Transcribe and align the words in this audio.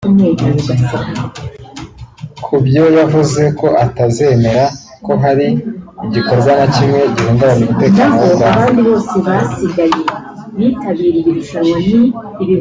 ku 2.43 2.55
byo 2.65 2.85
yavuze 2.97 3.41
ko 3.59 3.67
atazemera 3.85 4.63
ko 5.05 5.11
hari 5.23 5.47
igikorwa 6.05 6.51
na 6.59 6.65
kimwe 6.75 7.01
gihungabanya 7.15 7.61
umutekano 7.65 8.13
w’u 8.21 8.33
Rwanda 8.35 8.79